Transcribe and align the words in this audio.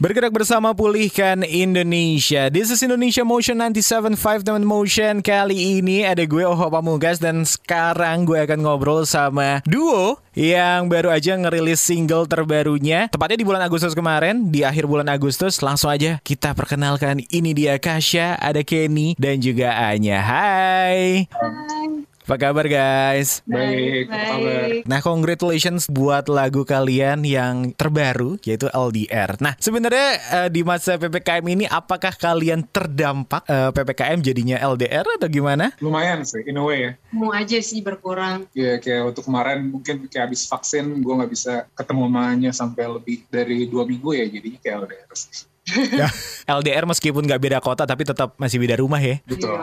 Bergerak 0.00 0.32
bersama 0.32 0.72
pulihkan 0.72 1.44
Indonesia. 1.44 2.48
This 2.48 2.72
is 2.72 2.80
Indonesia 2.80 3.28
Motion 3.28 3.60
97.5 3.60 4.40
teman 4.40 4.64
Motion. 4.64 5.20
Kali 5.20 5.76
ini 5.76 6.00
ada 6.00 6.24
gue 6.24 6.48
Oho 6.48 6.64
Pamungkas 6.72 7.20
dan 7.20 7.44
sekarang 7.44 8.24
gue 8.24 8.40
akan 8.40 8.64
ngobrol 8.64 9.04
sama 9.04 9.60
duo 9.68 10.16
yang 10.32 10.88
baru 10.88 11.12
aja 11.12 11.36
ngerilis 11.36 11.84
single 11.84 12.24
terbarunya. 12.24 13.12
Tepatnya 13.12 13.36
di 13.36 13.44
bulan 13.44 13.60
Agustus 13.60 13.92
kemarin, 13.92 14.48
di 14.48 14.64
akhir 14.64 14.88
bulan 14.88 15.12
Agustus. 15.12 15.60
Langsung 15.60 15.92
aja 15.92 16.16
kita 16.24 16.56
perkenalkan 16.56 17.20
ini 17.28 17.52
dia 17.52 17.76
Kasya, 17.76 18.40
ada 18.40 18.64
Kenny 18.64 19.12
dan 19.20 19.44
juga 19.44 19.76
Anya. 19.76 20.24
Hai. 20.24 21.28
Hai. 21.28 21.81
Apa 22.22 22.38
kabar 22.38 22.70
guys? 22.70 23.42
Baik, 23.42 24.06
apa 24.06 24.14
kabar? 24.14 24.66
Nah, 24.86 25.00
congratulations 25.02 25.90
buat 25.90 26.30
lagu 26.30 26.62
kalian 26.62 27.26
yang 27.26 27.74
terbaru 27.74 28.38
yaitu 28.46 28.70
LDR. 28.70 29.34
Nah, 29.42 29.58
sebenarnya 29.58 30.08
uh, 30.30 30.48
di 30.48 30.62
masa 30.62 30.94
PPKM 30.94 31.42
ini 31.50 31.66
apakah 31.66 32.14
kalian 32.14 32.62
terdampak 32.70 33.42
uh, 33.50 33.74
PPKM 33.74 34.22
jadinya 34.22 34.56
LDR 34.62 35.02
atau 35.18 35.26
gimana? 35.26 35.74
Lumayan 35.82 36.22
sih, 36.22 36.46
in 36.46 36.58
a 36.58 36.62
way 36.62 36.78
ya. 36.86 36.90
Mau 37.10 37.34
aja 37.34 37.58
sih 37.58 37.82
berkurang. 37.82 38.46
Ya 38.54 38.78
kayak 38.78 39.10
waktu 39.10 39.20
kemarin 39.26 39.58
mungkin 39.74 40.06
kayak 40.06 40.30
habis 40.30 40.46
vaksin 40.46 41.02
gue 41.02 41.14
nggak 41.18 41.32
bisa 41.34 41.66
ketemu 41.74 42.06
mamanya 42.06 42.50
sampai 42.54 42.86
lebih 42.86 43.26
dari 43.34 43.66
dua 43.66 43.82
minggu 43.82 44.14
ya 44.14 44.30
jadinya 44.30 44.62
kayak 44.62 44.76
LDR 44.86 45.10
sih. 45.18 45.50
Ya, 45.70 46.08
LDR 46.58 46.84
meskipun 46.84 47.22
nggak 47.22 47.42
beda 47.42 47.58
kota 47.62 47.86
tapi 47.86 48.02
tetap 48.02 48.34
masih 48.36 48.58
beda 48.58 48.78
rumah 48.78 48.98
ya. 48.98 49.22
Betul. 49.24 49.62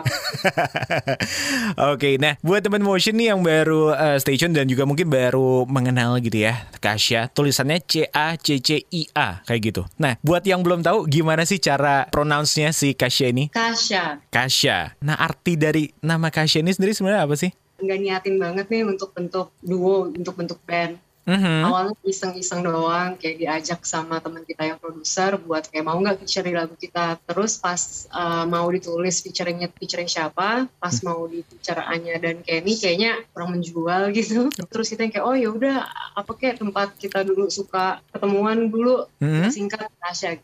Oke, 1.92 2.16
nah 2.16 2.36
buat 2.40 2.64
teman 2.64 2.80
motion 2.80 3.16
nih 3.16 3.36
yang 3.36 3.40
baru 3.44 3.92
uh, 3.92 4.16
station 4.16 4.56
dan 4.56 4.66
juga 4.66 4.88
mungkin 4.88 5.12
baru 5.12 5.68
mengenal 5.68 6.18
gitu 6.24 6.40
ya, 6.48 6.68
Kasya, 6.80 7.28
tulisannya 7.32 7.84
C 7.84 8.08
A 8.08 8.36
C 8.40 8.58
C 8.60 8.84
I 8.88 9.12
A 9.12 9.44
kayak 9.44 9.60
gitu. 9.72 9.82
Nah, 10.00 10.16
buat 10.24 10.44
yang 10.48 10.64
belum 10.64 10.80
tahu 10.80 11.04
gimana 11.06 11.44
sih 11.44 11.60
cara 11.60 12.08
pronounce-nya 12.08 12.72
si 12.72 12.96
Kasya 12.96 13.26
ini? 13.32 13.52
Kasya. 13.52 14.24
Kasya. 14.32 14.96
Nah, 15.04 15.16
arti 15.20 15.60
dari 15.60 15.92
nama 16.00 16.32
Kasya 16.32 16.64
ini 16.64 16.72
sendiri 16.72 16.96
sebenarnya 16.96 17.28
apa 17.28 17.36
sih? 17.36 17.50
Nggak 17.80 17.98
niatin 18.00 18.36
banget 18.36 18.66
nih 18.68 18.82
untuk 18.84 19.10
bentuk 19.16 19.52
duo, 19.64 20.12
untuk 20.12 20.36
bentuk 20.36 20.60
band. 20.64 21.00
Mhm. 21.28 21.68
Awalnya 21.68 21.96
iseng-iseng 22.02 22.64
doang, 22.64 23.14
kayak 23.20 23.36
diajak 23.38 23.80
sama 23.84 24.18
teman 24.24 24.42
kita 24.42 24.66
yang 24.66 24.78
produser 24.80 25.36
buat 25.36 25.68
kayak 25.68 25.84
mau 25.84 26.00
nggak 26.00 26.24
feature 26.24 26.46
di 26.48 26.54
lagu 26.56 26.74
kita. 26.74 27.20
Terus 27.28 27.60
pas 27.60 28.08
uh, 28.10 28.48
mau 28.48 28.64
ditulis 28.72 29.20
featuringnya 29.20 29.68
featuring 29.76 30.08
siapa, 30.08 30.64
pas 30.66 30.94
mau 31.04 31.28
di 31.28 31.44
feature 31.44 31.80
Anya 31.84 32.16
dan 32.18 32.40
Kenny 32.40 32.74
kayaknya 32.74 33.20
kurang 33.30 33.52
menjual 33.54 34.10
gitu. 34.18 34.48
Terus 34.50 34.86
kita 34.88 35.06
yang 35.06 35.12
kayak 35.12 35.26
oh 35.28 35.36
ya 35.36 35.48
udah 35.52 35.76
apa 36.16 36.32
kayak 36.34 36.58
tempat 36.58 36.96
kita 36.96 37.20
dulu 37.22 37.46
suka 37.52 38.00
ketemuan 38.10 38.72
dulu 38.72 39.04
Mhm. 39.20 39.52
singkat 39.52 39.86
Kasya. 40.00 40.40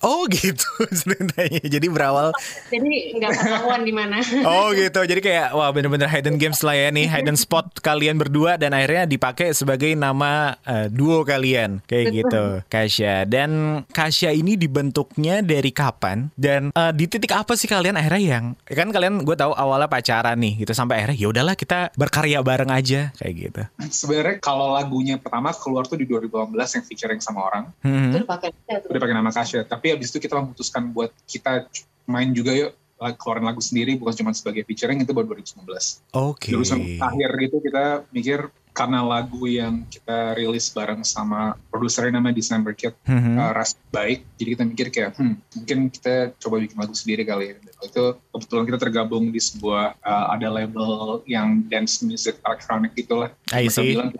Oh 0.00 0.24
gitu 0.32 0.64
ceritanya. 0.88 1.60
Jadi 1.60 1.86
berawal 1.92 2.32
Jadi 2.72 3.20
nggak 3.20 3.30
ketahuan 3.36 3.84
di 3.84 3.92
mana. 3.92 4.18
Oh 4.48 4.72
gitu. 4.72 5.04
Jadi 5.04 5.20
kayak 5.20 5.52
wah 5.52 5.68
bener-bener 5.68 6.08
hidden 6.08 6.40
games 6.40 6.64
lah 6.64 6.72
ya 6.72 6.88
nih, 6.88 7.04
hidden 7.04 7.36
spot 7.36 7.76
kalian 7.84 8.16
berdua 8.16 8.56
dan 8.56 8.72
akhirnya 8.72 9.04
dipakai 9.04 9.52
sebagai 9.52 9.92
nama 9.92 10.56
eh, 10.64 10.88
duo 10.88 11.20
kalian 11.22 11.84
kayak 11.84 12.06
gitu. 12.16 12.44
Kasya 12.72 13.28
dan 13.28 13.82
Kasya 13.92 14.32
ini 14.32 14.56
dibentuknya 14.56 15.44
dari 15.44 15.68
kapan 15.70 16.32
dan 16.34 16.72
eh, 16.72 16.92
di 16.96 17.04
titik 17.04 17.36
apa 17.36 17.52
sih 17.52 17.68
kalian 17.68 18.00
akhirnya 18.00 18.40
yang 18.40 18.44
kan 18.64 18.88
kalian 18.88 19.20
gue 19.20 19.36
tahu 19.36 19.52
awalnya 19.52 19.92
pacaran 19.92 20.40
nih 20.40 20.64
gitu 20.64 20.72
sampai 20.72 21.04
akhirnya 21.04 21.18
ya 21.20 21.28
udahlah 21.28 21.54
kita 21.54 21.92
berkarya 22.00 22.40
bareng 22.40 22.72
aja 22.72 23.12
kayak 23.20 23.34
gitu. 23.36 23.62
Sebenarnya 23.92 24.36
kalau 24.40 24.72
lagunya 24.72 25.20
pertama 25.20 25.52
keluar 25.52 25.84
tuh 25.84 26.00
di 26.00 26.08
2018 26.08 26.56
yang 26.56 26.84
featuring 26.88 27.20
sama 27.20 27.44
orang, 27.44 27.64
Hmm. 27.80 28.12
Itu 28.12 28.28
pakai 28.28 28.52
udah 28.88 29.00
pakai 29.00 29.16
nama 29.16 29.30
Kasya. 29.40 29.60
Tapi 29.64 29.86
habis 29.90 30.08
itu 30.08 30.18
kita 30.18 30.36
memutuskan 30.36 30.92
buat 30.92 31.10
kita 31.24 31.66
main 32.04 32.30
juga 32.30 32.52
yuk 32.52 32.72
keluarin 33.16 33.48
lagu 33.48 33.64
sendiri 33.64 33.96
bukan 33.96 34.12
cuma 34.12 34.30
sebagai 34.30 34.60
featuring 34.62 35.00
itu 35.00 35.10
baru 35.10 35.32
2019. 35.32 35.64
Oke. 36.12 36.52
Jurusan 36.52 37.00
akhir 37.00 37.30
gitu 37.40 37.56
kita 37.58 38.04
mikir 38.12 38.52
karena 38.70 39.02
lagu 39.02 39.50
yang 39.50 39.82
kita 39.84 40.38
rilis 40.38 40.70
bareng 40.70 41.02
sama 41.02 41.58
produsernya 41.74 42.14
namanya 42.14 42.38
December 42.38 42.70
Kid 42.70 42.94
Mhm. 43.02 43.34
uh, 43.34 43.50
ras 43.50 43.74
baik 43.90 44.22
jadi 44.38 44.48
kita 44.54 44.62
mikir 44.62 44.86
kayak 44.94 45.10
hmm, 45.18 45.34
mungkin 45.58 45.78
kita 45.90 46.30
coba 46.38 46.62
bikin 46.62 46.78
lagu 46.78 46.94
sendiri 46.94 47.26
kali 47.26 47.50
ya 47.50 47.54
Dan 47.58 47.74
itu 47.82 48.04
kebetulan 48.30 48.64
kita 48.70 48.78
tergabung 48.78 49.24
di 49.34 49.42
sebuah 49.42 49.98
uh, 49.98 50.26
ada 50.30 50.48
label 50.54 50.86
yang 51.26 51.66
dance 51.66 51.98
music 52.06 52.38
electronic 52.46 52.94
gitulah 52.94 53.34
I 53.50 53.66
mereka 53.66 53.74
see. 53.74 53.90
bilang 53.90 54.10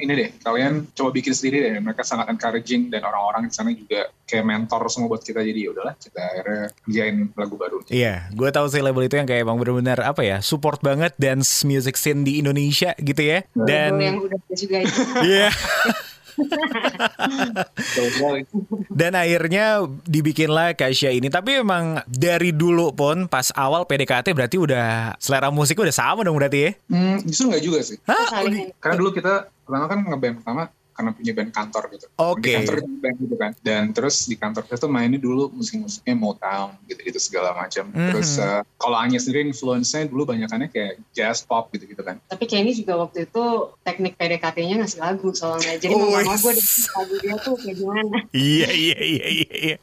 ini 0.00 0.12
deh 0.16 0.28
kalian 0.40 0.92
coba 0.96 1.10
bikin 1.12 1.32
sendiri 1.36 1.68
deh 1.68 1.72
mereka 1.82 2.06
sangat 2.06 2.30
encouraging 2.32 2.88
dan 2.88 3.04
orang-orang 3.04 3.48
di 3.48 3.52
sana 3.52 3.70
juga 3.74 4.08
kayak 4.24 4.44
mentor 4.46 4.88
semua 4.88 5.12
buat 5.12 5.20
kita 5.20 5.44
jadi 5.44 5.60
ya 5.60 5.70
udahlah 5.76 5.94
kita 6.00 6.20
akhirnya 6.20 6.62
kerjain 6.86 7.16
lagu 7.36 7.56
baru 7.58 7.78
Iya, 7.92 8.30
gue 8.32 8.48
tahu 8.48 8.66
sih 8.70 8.80
label 8.80 9.04
itu 9.04 9.18
yang 9.18 9.26
kayak 9.26 9.42
emang 9.42 9.58
bener-bener 9.58 9.98
apa 10.00 10.22
ya, 10.22 10.38
support 10.38 10.78
banget 10.80 11.12
dance 11.18 11.66
music 11.66 11.98
scene 11.98 12.22
di 12.22 12.38
Indonesia 12.38 12.94
gitu 12.96 13.20
ya. 13.20 13.42
Dan 13.52 13.98
yang 13.98 14.22
udah 14.22 14.38
juga 14.54 14.78
itu. 14.80 15.00
Iya. 15.20 15.50
Dan 19.00 19.12
akhirnya 19.16 19.88
dibikinlah 20.04 20.76
Kasya 20.76 21.16
ini. 21.16 21.32
Tapi 21.32 21.64
emang 21.64 22.04
dari 22.06 22.52
dulu 22.52 22.92
pun 22.92 23.26
pas 23.26 23.48
awal 23.56 23.88
PDKT 23.88 24.34
berarti 24.34 24.56
udah 24.60 25.16
selera 25.16 25.48
musik 25.48 25.78
udah 25.78 25.94
sama 25.94 26.26
dong 26.26 26.36
berarti 26.36 26.58
ya? 26.58 26.70
Hmm, 26.90 27.22
justru 27.24 27.52
nggak 27.52 27.64
juga 27.64 27.78
sih 27.84 27.98
Hah? 28.04 28.44
Karena 28.78 28.96
dulu 28.98 29.10
kita 29.14 29.48
pertama 29.62 29.86
kan 29.88 29.98
ngeband 30.04 30.34
pertama 30.42 30.62
karena 30.92 31.10
punya 31.10 31.32
band 31.32 31.50
kantor 31.50 31.82
gitu. 31.90 32.06
Oke. 32.16 32.40
Di 32.44 32.54
kantor 32.54 32.76
band 32.98 33.16
gitu 33.18 33.36
kan. 33.36 33.52
Dan 33.58 33.82
terus 33.90 34.24
di 34.24 34.36
kantor 34.36 34.62
kita 34.64 34.76
tuh 34.78 34.88
mainnya 34.88 35.16
dulu 35.16 35.50
musik-musiknya 35.50 36.14
Motown 36.14 36.76
gitu-gitu 36.84 37.18
segala 37.18 37.52
macam. 37.52 37.88
Mhm. 37.88 38.08
Terus 38.12 38.30
uh, 38.36 38.60
kalau 38.76 38.96
Anya 38.96 39.16
sendiri 39.16 39.44
influence-nya 39.44 40.06
dulu 40.06 40.24
banyakannya 40.24 40.68
kayak 40.68 41.00
jazz 41.10 41.42
pop 41.42 41.68
gitu-gitu 41.70 42.00
kan. 42.00 42.20
Tapi 42.24 42.44
Kenny 42.44 42.72
juga 42.72 42.96
waktu 42.98 43.26
itu 43.26 43.44
teknik 43.82 44.14
PDKT-nya 44.14 44.76
ngasih 44.78 45.00
lagu 45.00 45.32
soalnya. 45.32 45.74
Jadi 45.76 45.92
Oh, 45.92 45.98
mau 46.00 46.22
gue 46.22 46.52
dengerin 46.52 46.88
lagu 46.92 47.14
dia 47.18 47.34
tuh 47.38 47.54
kayak 47.56 47.76
gimana. 47.76 48.16
Iya 48.30 48.68
iya 48.70 48.98
iya 48.98 49.26
iya. 49.28 49.48
iya. 49.52 49.76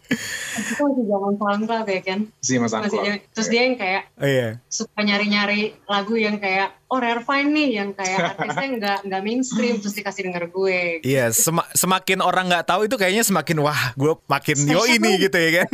Itu 0.56 0.82
masih 0.82 1.06
zaman 1.06 1.34
SoundCloud 1.36 1.88
ya 1.88 2.02
kan. 2.02 2.20
Si 2.40 2.54
Mas 2.56 2.70
Masih 2.70 2.78
Angklo. 2.80 3.02
zaman- 3.02 3.22
Terus 3.30 3.48
dia 3.48 3.62
yang 3.64 3.76
kayak 3.76 4.02
Oh, 4.16 4.28
iya. 4.28 4.48
suka 4.68 5.00
nyari-nyari 5.00 5.62
lagu 5.86 6.14
yang 6.16 6.38
kayak 6.38 6.79
oh 6.90 6.98
rare 6.98 7.22
find 7.22 7.54
nih 7.54 7.70
yang 7.82 7.90
kayak 7.94 8.34
artisnya 8.34 8.68
nggak 8.82 8.98
nggak 9.06 9.22
mainstream 9.22 9.78
terus 9.78 9.94
dikasih 9.94 10.26
denger 10.26 10.50
gue. 10.50 11.06
Iya, 11.06 11.30
sema- 11.30 11.70
semakin 11.78 12.26
orang 12.26 12.50
nggak 12.50 12.66
tahu 12.66 12.90
itu 12.90 12.98
kayaknya 12.98 13.22
semakin 13.22 13.62
wah, 13.62 13.94
gue 13.94 14.14
makin 14.26 14.58
yo 14.66 14.84
ini 14.90 15.22
gitu 15.22 15.38
ya 15.38 15.64
kan. 15.64 15.70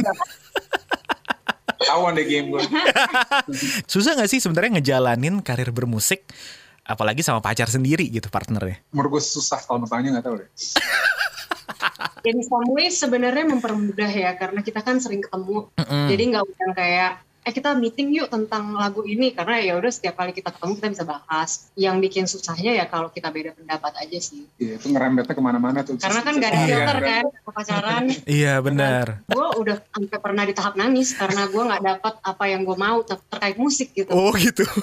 Tawan 1.85 2.19
deh 2.19 2.27
game 2.27 2.51
gue. 2.51 2.61
Susah 3.91 4.19
nggak 4.19 4.29
sih 4.29 4.43
sebenarnya 4.43 4.79
ngejalanin 4.79 5.39
karir 5.39 5.71
bermusik, 5.71 6.27
apalagi 6.83 7.23
sama 7.23 7.39
pacar 7.39 7.71
sendiri 7.71 8.11
gitu 8.11 8.27
partnernya? 8.27 8.83
Menurut 8.91 9.19
gue 9.19 9.23
susah 9.23 9.63
kalau 9.63 9.87
bertanya 9.87 10.19
nggak 10.19 10.25
tahu 10.25 10.35
deh. 10.43 10.49
In 12.25 12.41
some 12.41 12.73
sebenarnya 12.89 13.45
mempermudah 13.45 14.09
ya 14.09 14.33
karena 14.33 14.65
kita 14.65 14.81
kan 14.81 14.97
sering 14.97 15.21
ketemu. 15.21 15.69
Mm-mm. 15.77 16.05
Jadi 16.09 16.23
nggak 16.33 16.43
usah 16.43 16.67
kayak 16.73 17.11
eh 17.45 17.53
kita 17.53 17.73
meeting 17.73 18.09
yuk 18.11 18.27
tentang 18.27 18.73
lagu 18.73 19.05
ini 19.05 19.29
karena 19.29 19.61
ya 19.61 19.77
udah 19.77 19.87
setiap 19.87 20.17
kali 20.17 20.33
kita 20.33 20.49
ketemu 20.49 20.73
kita 20.75 20.87
bisa 20.91 21.05
bahas. 21.05 21.69
Yang 21.75 21.95
bikin 22.01 22.23
susahnya 22.25 22.73
ya 22.73 22.85
kalau 22.85 23.07
kita 23.07 23.29
beda 23.29 23.53
pendapat 23.53 23.93
aja 23.97 24.17
sih. 24.17 24.49
Iya, 24.57 24.75
itu 24.75 24.89
ngerembetnya 24.89 25.29
ke 25.29 25.39
mana-mana 25.39 25.79
tuh. 25.79 25.93
Karena 25.95 26.19
kan 26.19 26.33
gak 26.35 26.49
ada 26.49 26.57
Iya, 26.57 26.65
filter 26.67 26.97
kan. 26.97 27.23
kan 27.23 27.53
pacaran. 27.53 28.03
Iya 28.25 28.53
benar. 28.59 29.05
gue 29.25 29.47
udah 29.57 29.77
sampai 29.85 30.17
pernah 30.17 30.43
di 30.43 30.51
tahap 30.51 30.73
nangis 30.73 31.13
karena 31.13 31.45
gue 31.45 31.61
nggak 31.61 31.83
dapat 31.83 32.13
apa 32.19 32.43
yang 32.45 32.61
gue 32.63 32.75
mau 32.75 32.99
ter- 32.99 33.21
terkait 33.29 33.55
musik 33.55 33.93
gitu. 33.93 34.09
Oh 34.09 34.33
gitu. 34.33 34.65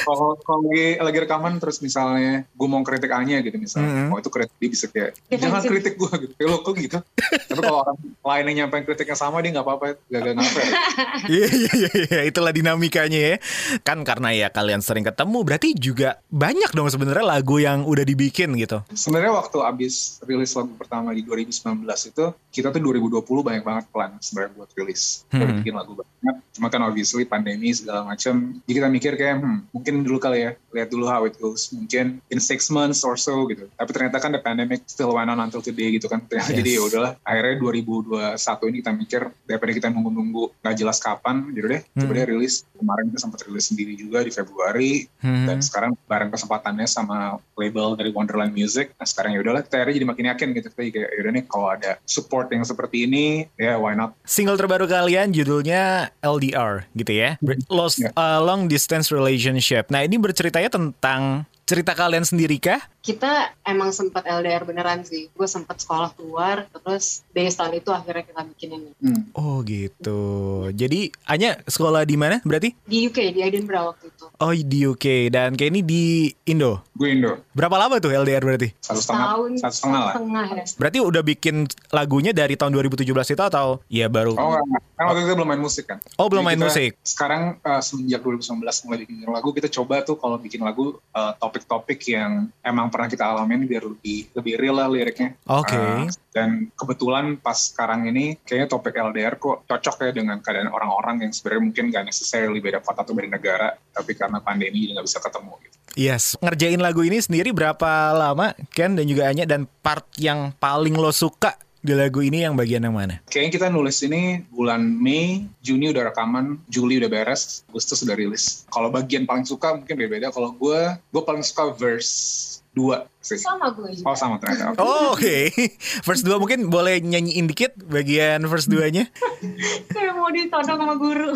Kalau 0.00 0.32
kalau 0.40 0.64
lagi, 0.64 0.96
lagi 0.96 1.18
rekaman 1.20 1.60
terus 1.60 1.78
misalnya 1.78 2.48
gue 2.48 2.64
mau 2.66 2.80
kritik 2.80 3.12
Anya 3.12 3.40
gitu 3.40 3.56
misalnya, 3.56 4.08
Mhm. 4.08 4.08
oh 4.08 4.18
itu 4.18 4.30
kritik 4.30 4.56
dia 4.56 4.70
bisa 4.70 4.86
kayak 4.88 5.10
jangan 5.30 5.60
kritik 5.62 5.94
gue 5.94 6.12
gitu. 6.18 6.32
Kayak 6.34 6.48
lo 6.48 6.58
kok 6.58 6.74
gitu. 6.74 6.98
Tapi 7.20 7.60
kalau 7.60 7.84
orang 7.84 7.96
lain 8.00 8.44
yang 8.46 8.56
nyampein 8.64 8.82
kritiknya 8.82 9.12
sama 9.14 9.38
dia 9.40 9.52
nggak 9.52 9.60
apa-apa, 9.62 9.84
gak 10.02 10.20
gak 10.22 10.34
ngapa. 10.34 10.60
Iya 11.30 11.46
iya 11.46 11.72
iya 11.76 11.90
iya 12.10 12.20
itulah 12.26 12.50
dinamikanya 12.50 13.20
ya. 13.20 13.36
Kan 13.82 14.02
karena 14.02 14.32
ya 14.34 14.48
kalian 14.50 14.80
sering 14.82 15.04
ketemu 15.04 15.38
berarti 15.46 15.68
juga 15.76 16.18
banyak 16.28 16.72
dong 16.72 16.88
sebenarnya 16.90 17.24
lagu 17.24 17.56
yang 17.60 17.84
udah 17.86 18.02
dibikin 18.02 18.56
gitu. 18.56 18.82
Sebenarnya 18.90 19.32
waktu 19.36 19.58
abis 19.62 20.18
rilis 20.24 20.52
lagu 20.56 20.72
pertama 20.74 21.12
di 21.14 21.22
2019 21.22 21.84
itu 22.10 22.24
kita 22.50 22.68
tuh 22.74 22.80
2020 22.82 23.22
banyak 23.22 23.62
banget 23.62 23.84
plan 23.92 24.10
sebenarnya 24.18 24.52
buat 24.56 24.70
rilis, 24.74 25.24
buat 25.30 25.40
Hmm. 25.40 25.58
bikin 25.62 25.74
lagu 25.74 25.92
banyak. 25.94 26.36
Cuma 26.52 26.66
kan 26.68 26.80
obviously 26.82 27.24
pandemi 27.24 27.70
segala 27.72 28.04
macam. 28.04 28.58
Jadi 28.66 28.72
kita 28.74 28.88
mikir 28.90 29.12
kayak 29.14 29.36
hmm, 29.40 29.58
mungkin 29.70 29.94
dulu 30.02 30.18
kali 30.18 30.38
ya 30.44 30.50
lihat 30.74 30.88
dulu 30.90 31.06
how 31.06 31.22
it 31.24 31.34
goes. 31.38 31.70
Mungkin 31.70 32.20
in 32.28 32.38
six 32.38 32.68
months 32.68 33.02
or 33.02 33.14
so 33.14 33.46
gitu. 33.48 33.70
Tapi 33.74 33.90
ternyata 33.90 34.18
kan 34.18 34.30
the 34.34 34.42
pandemic 34.42 34.84
still 34.86 35.14
went 35.14 35.30
on 35.30 35.38
until 35.38 35.62
today 35.62 35.94
gitu 35.94 36.10
kan. 36.10 36.22
Yes. 36.30 36.50
Jadi 36.50 36.70
ya 36.76 36.82
udahlah. 36.82 37.12
Akhirnya 37.22 37.56
2021 37.58 38.70
ini 38.70 38.76
kita 38.82 38.92
mikir 38.92 39.20
daripada 39.46 39.70
kita 39.72 39.86
nunggu-nunggu 39.90 40.44
nggak 40.70 40.78
jelas 40.78 41.02
kapan 41.02 41.50
gitu 41.50 41.66
deh. 41.66 41.82
Coba 41.98 42.12
hmm. 42.14 42.18
deh 42.22 42.26
rilis. 42.30 42.54
Kemarin 42.78 43.04
kita 43.10 43.18
sempat 43.26 43.40
rilis 43.50 43.64
sendiri 43.66 43.92
juga 43.98 44.22
di 44.22 44.30
Februari. 44.30 45.10
Hmm. 45.18 45.50
Dan 45.50 45.58
sekarang 45.58 45.98
bareng 46.06 46.30
kesempatannya 46.30 46.86
sama 46.86 47.42
label 47.58 47.98
dari 47.98 48.14
Wonderland 48.14 48.54
Music. 48.54 48.94
Nah 48.96 49.06
sekarang 49.06 49.34
ya 49.34 49.42
udahlah 49.42 49.66
kita 49.66 49.90
jadi 49.90 50.06
makin 50.06 50.30
yakin 50.30 50.48
gitu. 50.54 50.68
Kita 50.70 50.86
kayak 50.86 51.10
yaudah 51.18 51.32
nih 51.34 51.44
kalau 51.50 51.68
ada 51.74 51.98
support 52.06 52.46
yang 52.54 52.62
seperti 52.62 53.10
ini 53.10 53.50
ya 53.58 53.74
yeah, 53.74 53.76
why 53.76 53.98
not. 53.98 54.14
Single 54.22 54.54
terbaru 54.54 54.86
kalian 54.86 55.34
judulnya 55.34 56.14
LDR 56.22 56.86
gitu 56.94 57.12
ya. 57.12 57.34
Lost 57.66 57.98
yeah. 57.98 58.14
uh, 58.14 58.38
Long 58.38 58.70
Distance 58.70 59.10
Relationship. 59.10 59.90
Nah, 59.90 60.06
ini 60.06 60.16
berceritanya 60.16 60.70
tentang 60.70 61.44
cerita 61.70 61.94
kalian 61.94 62.26
sendiri 62.26 62.58
kah? 62.58 62.82
Kita 62.98 63.54
emang 63.62 63.94
sempat 63.94 64.26
LDR 64.26 64.66
beneran 64.66 65.06
sih. 65.06 65.30
Gue 65.30 65.46
sempat 65.46 65.78
sekolah 65.78 66.10
keluar, 66.18 66.66
terus 66.66 67.22
based 67.30 67.62
on 67.62 67.70
itu 67.70 67.94
akhirnya 67.94 68.26
kita 68.26 68.42
bikin 68.42 68.68
ini. 68.74 68.90
Hmm. 68.98 69.22
Oh 69.38 69.62
gitu. 69.62 70.66
Jadi 70.74 71.14
hanya 71.30 71.62
sekolah 71.70 72.02
di 72.02 72.18
mana 72.18 72.42
berarti? 72.42 72.74
Di 72.82 73.06
UK, 73.06 73.38
di 73.38 73.40
Edinburgh 73.46 73.94
waktu 73.94 74.10
itu. 74.10 74.26
Oh 74.42 74.50
di 74.50 74.78
UK 74.82 75.30
dan 75.30 75.54
kayak 75.54 75.70
ini 75.78 75.80
di 75.86 76.04
Indo. 76.50 76.82
Gue 76.98 77.14
Indo. 77.14 77.38
Berapa 77.54 77.78
lama 77.78 78.02
tuh 78.02 78.10
LDR 78.10 78.42
berarti? 78.42 78.74
Satu 78.82 78.98
setengah. 78.98 79.26
Tahun, 79.30 79.50
satu 79.62 79.74
setengah 79.78 80.00
lah. 80.02 80.14
Setengah 80.18 80.46
ya. 80.50 80.64
Berarti 80.74 80.98
udah 80.98 81.22
bikin 81.22 81.54
lagunya 81.94 82.34
dari 82.34 82.58
tahun 82.58 82.74
2017 82.74 83.06
itu 83.06 83.42
atau 83.46 83.78
ya 83.86 84.10
baru? 84.10 84.34
Oh 84.34 84.58
enggak. 84.58 84.82
Kan 84.98 85.04
waktu 85.08 85.24
itu 85.24 85.32
belum 85.32 85.48
main 85.48 85.62
musik 85.62 85.84
kan. 85.88 85.98
Oh 86.20 86.28
belum 86.28 86.44
Jadi 86.44 86.50
main 86.52 86.60
musik. 86.60 86.90
Sekarang 87.00 87.56
uh, 87.64 87.80
semenjak 87.80 88.20
2019 88.20 88.60
mulai 88.84 88.98
bikin 89.08 89.16
lagu, 89.32 89.48
kita 89.56 89.68
coba 89.72 90.04
tuh 90.04 90.20
kalau 90.20 90.36
bikin 90.36 90.60
lagu 90.60 91.00
uh, 91.16 91.32
topik-topik 91.60 92.00
yang 92.08 92.48
emang 92.64 92.88
pernah 92.88 93.08
kita 93.12 93.24
alamin 93.28 93.68
biar 93.68 93.84
lebih 93.84 94.32
lebih 94.32 94.54
real 94.56 94.76
lah 94.80 94.88
liriknya. 94.88 95.36
Oke. 95.44 95.76
Okay. 95.76 95.92
Uh, 96.08 96.08
dan 96.32 96.50
kebetulan 96.72 97.36
pas 97.36 97.58
sekarang 97.58 98.08
ini 98.08 98.40
kayaknya 98.46 98.68
topik 98.70 98.96
LDR 98.96 99.36
kok 99.36 99.68
cocok 99.68 100.08
ya 100.08 100.10
dengan 100.16 100.40
keadaan 100.40 100.72
orang-orang 100.72 101.28
yang 101.28 101.32
sebenarnya 101.34 101.62
mungkin 101.66 101.84
gak 101.90 102.06
necessarily 102.06 102.62
beda 102.62 102.80
kota 102.80 103.02
atau 103.02 103.12
beda 103.12 103.28
negara, 103.28 103.74
tapi 103.92 104.14
karena 104.14 104.38
pandemi 104.40 104.86
jadi 104.86 104.96
nggak 104.96 105.06
bisa 105.06 105.18
ketemu 105.20 105.52
gitu. 105.66 105.76
Yes, 105.98 106.24
ngerjain 106.38 106.78
lagu 106.78 107.02
ini 107.02 107.18
sendiri 107.18 107.50
berapa 107.50 108.14
lama 108.14 108.54
Ken 108.70 108.94
dan 108.94 109.10
juga 109.10 109.26
Anya 109.26 109.42
dan 109.42 109.66
part 109.82 110.06
yang 110.22 110.54
paling 110.54 110.94
lo 110.94 111.10
suka 111.10 111.58
di 111.80 111.96
lagu 111.96 112.20
ini 112.20 112.44
yang 112.44 112.54
bagian 112.56 112.84
yang 112.84 112.92
mana? 112.92 113.24
Kayaknya 113.28 113.50
kita 113.56 113.66
nulis 113.72 113.96
ini 114.04 114.44
bulan 114.52 114.84
Mei, 114.84 115.48
Juni 115.64 115.88
udah 115.92 116.12
rekaman, 116.12 116.60
Juli 116.68 117.00
udah 117.00 117.08
beres, 117.08 117.64
Agustus 117.72 118.04
udah 118.04 118.16
rilis. 118.16 118.68
Kalau 118.68 118.92
bagian 118.92 119.24
paling 119.24 119.48
suka 119.48 119.72
mungkin 119.72 119.96
beda-beda. 119.96 120.28
Kalau 120.28 120.52
gue, 120.52 120.80
gue 120.96 121.22
paling 121.24 121.40
suka 121.40 121.72
verse 121.72 122.60
dua 122.70 123.08
sih. 123.18 123.40
Sama 123.40 123.74
gue 123.74 123.90
juga. 123.96 124.06
Oh 124.06 124.16
sama 124.16 124.38
ternyata. 124.38 124.76
Okay. 124.76 124.84
Oh 124.84 125.16
oke. 125.16 125.18
Okay. 125.18 125.42
Verse 126.06 126.22
2 126.22 126.38
mungkin 126.38 126.70
boleh 126.70 127.02
nyanyiin 127.02 127.50
dikit 127.50 127.74
bagian 127.82 128.46
verse 128.46 128.70
2-nya. 128.70 129.10
Kayak 129.92 130.14
mau 130.14 130.30
ditodong 130.30 130.78
sama 130.78 130.94
guru. 130.94 131.34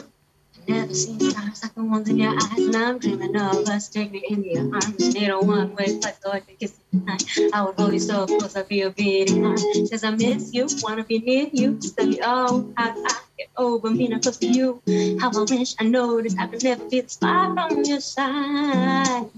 Never 0.65 0.95
seen 0.95 1.21
stars 1.21 1.61
like 1.63 1.75
the 1.75 1.85
ones 1.85 2.09
in 2.09 2.17
your 2.17 2.33
eyes, 2.33 2.57
and 2.57 2.77
I'm 2.77 2.99
dreaming 2.99 3.37
of 3.37 3.69
us. 3.69 3.89
Take 3.89 4.13
me 4.13 4.25
in 4.29 4.45
your 4.45 4.73
arms, 4.73 5.13
need 5.13 5.29
a 5.29 5.39
one 5.39 5.77
way 5.77 6.01
flight 6.01 6.17
so 6.23 6.33
I 6.33 6.41
can 6.41 6.57
kiss 6.57 6.73
you 6.93 7.01
tonight. 7.01 7.25
I 7.53 7.63
would 7.63 7.77
hold 7.77 7.93
you 7.93 8.01
so 8.01 8.27
close, 8.27 8.57
I 8.57 8.63
feel 8.65 8.91
beating 8.91 9.45
heart. 9.45 9.61
Says 9.61 10.05
I 10.05 10.17
miss 10.17 10.55
you, 10.57 10.65
wanna 10.81 11.05
be 11.05 11.19
near 11.21 11.53
you. 11.53 11.77
Tell 11.77 12.07
me, 12.07 12.19
oh, 12.25 12.73
how 12.77 12.97
I 12.97 13.13
get 13.37 13.51
over 13.57 13.91
me, 13.91 14.09
not 14.09 14.23
close 14.23 14.39
to 14.41 14.49
you. 14.49 14.81
How 15.21 15.29
I 15.37 15.45
wish 15.45 15.77
I 15.79 15.85
noticed 15.85 16.39
I 16.41 16.47
could 16.49 16.65
never 16.65 16.89
feel 16.89 17.03
the 17.03 17.13
spot 17.13 17.53
from 17.53 17.85
your 17.85 18.01
side. 18.01 19.29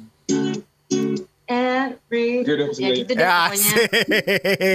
Every 1.47 2.43
ya 2.43 2.91
gitu 2.91 3.13
deh 3.15 3.23
pokoknya. 3.23 3.75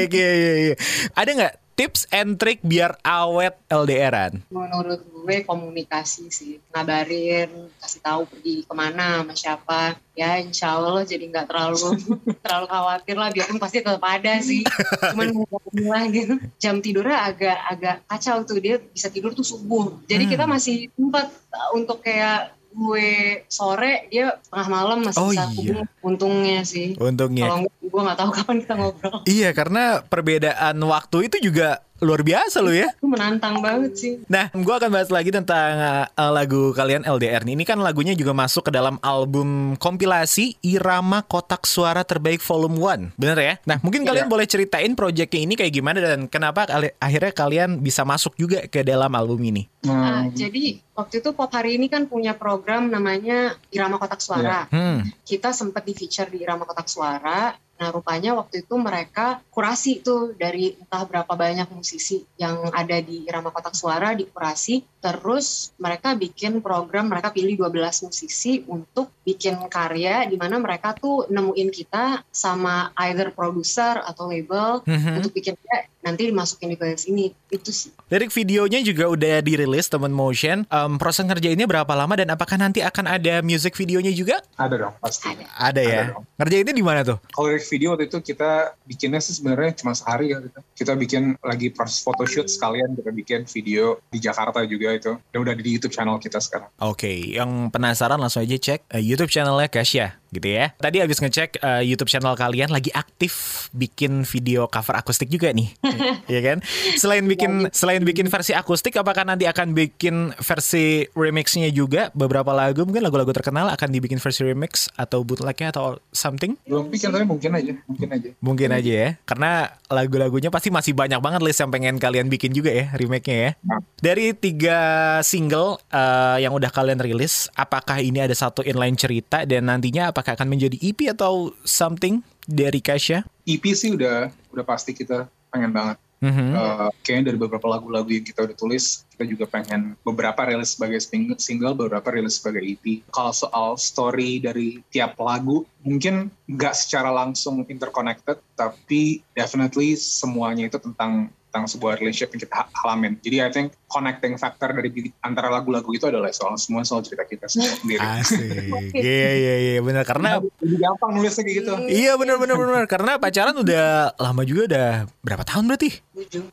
Iya, 0.07 0.29
iya, 0.31 0.53
iya. 0.55 0.75
Ada 1.19 1.31
nggak 1.35 1.53
tips 1.81 2.05
and 2.13 2.37
trick 2.37 2.61
biar 2.61 2.93
awet 3.01 3.57
LDRan? 3.65 4.45
Menurut 4.53 5.01
gue 5.01 5.41
komunikasi 5.41 6.29
sih, 6.29 6.61
ngabarin, 6.69 7.49
kasih 7.81 8.01
tahu 8.05 8.29
pergi 8.29 8.69
ke 8.69 8.73
mana, 8.77 9.25
sama 9.25 9.33
siapa. 9.33 9.81
Ya 10.13 10.37
insya 10.37 10.77
Allah 10.77 11.01
jadi 11.01 11.25
nggak 11.25 11.49
terlalu 11.49 11.97
terlalu 12.45 12.67
khawatir 12.69 13.15
lah, 13.17 13.33
biarpun 13.33 13.57
pasti 13.57 13.81
tetap 13.81 14.05
ada 14.05 14.33
sih. 14.45 14.61
Cuman 15.09 15.33
lah 15.89 16.05
gitu. 16.13 16.37
Jam 16.61 16.85
tidurnya 16.85 17.17
agak 17.33 17.57
agak 17.65 17.95
kacau 18.05 18.45
tuh, 18.45 18.61
dia 18.61 18.77
bisa 18.77 19.09
tidur 19.09 19.33
tuh 19.33 19.41
subuh. 19.41 20.05
Jadi 20.05 20.29
hmm. 20.29 20.33
kita 20.37 20.45
masih 20.45 20.85
sempat 20.93 21.33
untuk 21.73 22.05
kayak 22.05 22.60
gue 22.71 23.09
sore 23.51 24.07
dia 24.07 24.39
tengah 24.47 24.67
malam 24.71 24.97
masih 25.03 25.21
oh, 25.21 25.31
bisa 25.31 25.47
iya. 25.59 25.83
untungnya 26.01 26.63
sih. 26.63 26.95
Untungnya. 26.95 27.51
Kalau 27.51 27.67
gue 27.67 28.01
nggak 28.01 28.19
tahu 28.19 28.31
kapan 28.31 28.57
kita 28.63 28.73
ngobrol. 28.79 29.17
Iya 29.27 29.49
karena 29.51 29.83
perbedaan 30.01 30.75
waktu 30.87 31.17
itu 31.27 31.51
juga 31.51 31.83
luar 32.01 32.25
biasa 32.25 32.59
loh 32.65 32.73
ya. 32.73 32.89
Menantang 33.05 33.61
banget 33.61 33.93
sih. 33.93 34.13
Nah, 34.25 34.49
gue 34.49 34.73
akan 34.73 34.89
bahas 34.89 35.13
lagi 35.13 35.29
tentang 35.29 36.09
uh, 36.09 36.31
lagu 36.33 36.73
kalian 36.73 37.05
LDR 37.05 37.45
nih. 37.45 37.53
Ini 37.53 37.65
kan 37.65 37.77
lagunya 37.77 38.17
juga 38.17 38.33
masuk 38.33 38.67
ke 38.67 38.71
dalam 38.73 38.97
album 39.05 39.77
kompilasi 39.77 40.57
Irama 40.65 41.21
Kotak 41.21 41.69
Suara 41.69 42.01
Terbaik 42.01 42.41
Volume 42.41 42.81
1. 43.13 43.21
Bener 43.21 43.37
ya? 43.37 43.53
Nah, 43.69 43.77
mungkin 43.85 44.03
ya. 44.03 44.11
kalian 44.11 44.27
boleh 44.27 44.49
ceritain 44.49 44.91
proyeknya 44.97 45.41
ini 45.45 45.53
kayak 45.53 45.73
gimana 45.73 46.01
dan 46.01 46.25
kenapa 46.25 46.65
kali 46.65 46.89
akhirnya 46.97 47.31
kalian 47.31 47.69
bisa 47.79 48.01
masuk 48.01 48.33
juga 48.35 48.65
ke 48.65 48.81
dalam 48.81 49.13
album 49.13 49.39
ini? 49.45 49.69
Hmm. 49.85 49.93
Uh, 49.93 50.23
jadi 50.33 50.81
waktu 50.97 51.21
itu 51.21 51.29
Pop 51.37 51.53
Hari 51.53 51.77
ini 51.77 51.85
kan 51.85 52.09
punya 52.09 52.33
program 52.33 52.89
namanya 52.89 53.53
Irama 53.69 54.01
Kotak 54.01 54.19
Suara. 54.19 54.65
Ya. 54.65 54.73
Hmm. 54.73 55.05
Kita 55.21 55.53
sempat 55.53 55.85
di 55.85 55.93
feature 55.93 56.33
di 56.33 56.41
Irama 56.41 56.65
Kotak 56.65 56.89
Suara 56.89 57.53
Nah 57.81 57.89
rupanya 57.89 58.37
waktu 58.37 58.61
itu 58.61 58.77
mereka 58.77 59.41
kurasi 59.49 60.05
tuh 60.05 60.37
dari 60.37 60.77
entah 60.77 61.01
berapa 61.01 61.33
banyak 61.33 61.65
musisi 61.73 62.21
yang 62.37 62.69
ada 62.69 63.01
di 63.01 63.25
Irama 63.25 63.49
Kotak 63.49 63.73
Suara 63.73 64.13
dikurasi. 64.13 64.85
Terus 65.01 65.73
mereka 65.81 66.13
bikin 66.13 66.61
program, 66.61 67.09
mereka 67.09 67.33
pilih 67.33 67.57
12 67.57 68.05
musisi 68.05 68.61
untuk 68.69 69.09
bikin 69.21 69.57
karya 69.69 70.25
di 70.25 70.35
mana 70.35 70.57
mereka 70.57 70.97
tuh 70.97 71.29
nemuin 71.29 71.69
kita 71.69 72.25
sama 72.33 72.89
either 73.05 73.29
produser 73.29 74.01
atau 74.01 74.29
label 74.29 74.81
mm-hmm. 74.81 75.17
untuk 75.21 75.31
bikin 75.33 75.53
karya 75.61 75.91
nanti 76.01 76.27
dimasukin 76.33 76.73
di 76.73 76.77
playlist 76.77 77.05
ini 77.07 77.29
itu 77.53 77.69
sih. 77.69 77.93
Lirik 78.09 78.33
videonya 78.33 78.81
juga 78.81 79.07
udah 79.07 79.39
dirilis 79.45 79.87
teman 79.87 80.09
motion. 80.09 80.65
Um, 80.73 80.97
proses 80.97 81.23
ngerjainnya 81.23 81.69
berapa 81.69 81.89
lama 81.93 82.17
dan 82.17 82.33
apakah 82.33 82.57
nanti 82.57 82.81
akan 82.81 83.05
ada 83.07 83.39
music 83.45 83.77
videonya 83.77 84.09
juga? 84.11 84.41
Ada 84.57 84.75
dong 84.89 84.93
pasti. 84.99 85.29
Ada, 85.29 85.45
ada 85.61 85.81
ya. 85.81 86.03
Ada 86.11 86.21
Ngerjainnya 86.41 86.73
di 86.73 86.83
mana 86.83 87.05
tuh? 87.05 87.17
Kalau 87.21 87.47
lirik 87.53 87.65
video 87.69 87.93
waktu 87.93 88.05
itu 88.09 88.17
kita 88.33 88.73
bikinnya 88.89 89.21
sih 89.21 89.37
sebenarnya 89.37 89.71
cuma 89.77 89.93
sehari 89.93 90.33
ya 90.33 90.41
gitu. 90.41 90.59
Kita 90.73 90.97
bikin 90.97 91.37
lagi 91.45 91.69
proses 91.69 92.01
photoshoot 92.01 92.49
sekalian 92.49 92.97
kita 92.97 93.11
bikin 93.13 93.39
video 93.45 94.01
di 94.09 94.17
Jakarta 94.17 94.65
juga 94.65 94.89
itu. 94.97 95.11
Dan 95.29 95.45
udah 95.45 95.53
di 95.53 95.69
YouTube 95.69 95.93
channel 95.93 96.17
kita 96.17 96.41
sekarang. 96.41 96.73
Ok, 96.81 97.05
yang 97.37 97.69
penasaran 97.69 98.17
langsung 98.17 98.41
aja 98.41 98.57
cek 98.57 98.89
uh, 98.89 99.01
YouTube 99.11 99.27
channelnya 99.27 99.67
Kasya 99.67 100.21
gitu 100.31 100.47
ya. 100.47 100.71
Tadi 100.79 101.03
habis 101.03 101.19
ngecek 101.19 101.59
uh, 101.59 101.83
YouTube 101.83 102.07
channel 102.07 102.33
kalian 102.39 102.71
lagi 102.71 102.87
aktif 102.95 103.67
bikin 103.75 104.23
video 104.23 104.71
cover 104.71 104.95
akustik 104.95 105.27
juga 105.27 105.51
nih. 105.51 105.69
Iya 106.31 106.39
kan? 106.43 106.57
Selain 106.95 107.27
bikin 107.27 107.67
selain 107.75 107.99
bikin 108.07 108.31
versi 108.31 108.55
akustik 108.55 108.95
apakah 108.95 109.27
nanti 109.27 109.43
akan 109.43 109.75
bikin 109.75 110.31
versi 110.39 111.03
remixnya 111.11 111.67
juga 111.75 112.07
beberapa 112.15 112.55
lagu 112.55 112.87
mungkin 112.87 113.03
lagu-lagu 113.03 113.35
terkenal 113.35 113.67
akan 113.67 113.89
dibikin 113.91 114.15
versi 114.15 114.47
remix 114.47 114.87
atau 114.95 115.27
bootlegnya 115.27 115.75
atau 115.75 115.99
something? 116.15 116.55
Belum 116.63 116.87
pikir 116.87 117.11
tapi 117.11 117.27
mungkin 117.27 117.51
aja, 117.51 117.73
mungkin 117.83 118.07
aja. 118.15 118.29
Mungkin 118.39 118.69
aja 118.71 118.91
ya. 118.91 119.09
Karena 119.27 119.75
lagu-lagunya 119.91 120.47
pasti 120.47 120.71
masih 120.71 120.95
banyak 120.95 121.19
banget 121.19 121.41
list 121.43 121.59
yang 121.59 121.71
pengen 121.73 121.99
kalian 121.99 122.31
bikin 122.31 122.55
juga 122.55 122.71
ya 122.71 122.85
remake-nya 122.95 123.35
ya. 123.35 123.51
Nah. 123.67 123.83
Dari 123.99 124.31
tiga 124.31 124.79
single 125.19 125.83
uh, 125.91 126.39
yang 126.39 126.55
udah 126.55 126.71
kalian 126.71 127.03
rilis, 127.03 127.51
apakah 127.59 127.99
ini 127.99 128.23
ada 128.23 128.35
satu 128.37 128.63
inline 128.63 128.95
cerita 129.01 129.41
dan 129.49 129.65
nantinya 129.65 130.13
apakah 130.13 130.37
akan 130.37 130.45
menjadi 130.45 130.77
EP 130.77 131.09
atau 131.09 131.49
something 131.65 132.21
dari 132.45 132.77
Kasya? 132.77 133.25
EP 133.49 133.63
sih 133.73 133.97
udah 133.97 134.29
udah 134.53 134.65
pasti 134.65 134.93
kita 134.93 135.25
pengen 135.49 135.73
banget. 135.73 135.97
Mm-hmm. 136.21 136.53
Uh, 136.53 136.89
kayaknya 137.01 137.33
dari 137.33 137.37
beberapa 137.41 137.65
lagu-lagu 137.65 138.05
yang 138.05 138.21
kita 138.21 138.45
udah 138.45 138.53
tulis, 138.53 139.09
kita 139.09 139.25
juga 139.25 139.49
pengen 139.49 139.97
beberapa 140.05 140.45
rilis 140.45 140.77
sebagai 140.77 141.01
single, 141.41 141.73
beberapa 141.73 142.13
rilis 142.13 142.37
sebagai 142.37 142.61
EP. 142.61 143.01
Kalau 143.09 143.33
soal 143.33 143.73
story 143.81 144.37
dari 144.37 144.85
tiap 144.93 145.17
lagu, 145.17 145.65
mungkin 145.81 146.29
nggak 146.45 146.77
secara 146.77 147.09
langsung 147.09 147.65
interconnected, 147.65 148.37
tapi 148.53 149.25
definitely 149.33 149.97
semuanya 149.97 150.69
itu 150.69 150.77
tentang 150.77 151.33
tentang 151.51 151.67
sebuah 151.67 151.99
relationship 151.99 152.31
yang 152.31 152.41
kita 152.47 152.71
alamin. 152.87 153.19
Jadi 153.19 153.37
I 153.43 153.51
think 153.51 153.75
connecting 153.91 154.39
factor 154.39 154.71
dari 154.71 155.11
antara 155.19 155.51
lagu-lagu 155.51 155.91
itu 155.91 156.07
adalah 156.07 156.31
soal 156.31 156.55
semua 156.55 156.87
soal 156.87 157.03
cerita 157.03 157.27
kita 157.27 157.51
sendiri. 157.51 157.99
Asik. 157.99 158.71
Iya 158.95 159.29
iya 159.35 159.55
iya 159.59 159.79
benar 159.83 160.07
karena 160.07 160.39
Jadi 160.39 160.75
gampang 160.79 161.11
nulisnya 161.11 161.43
kayak 161.43 161.57
gitu. 161.59 161.73
Iya 161.91 162.15
benar 162.15 162.39
benar 162.39 162.55
benar 162.55 162.83
karena 162.87 163.19
pacaran 163.19 163.55
udah 163.59 164.15
lama 164.15 164.41
juga 164.47 164.61
udah 164.71 164.89
berapa 165.19 165.43
tahun 165.43 165.67
berarti? 165.67 165.99
Tujuh. 166.15 166.43